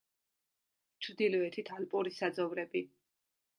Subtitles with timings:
[1.09, 2.85] ჩრდილოეთით ალპური საძოვრები.